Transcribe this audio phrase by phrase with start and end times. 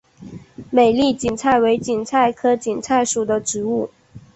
[0.71, 3.91] 美丽堇菜为堇菜科堇菜属的植物。